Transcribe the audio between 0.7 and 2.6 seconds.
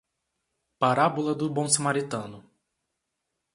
Parábola do bom samaritano